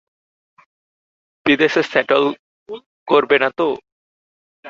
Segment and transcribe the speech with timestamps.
[1.45, 2.23] বিদেশে স্যাটল
[3.07, 3.67] করবে না তো?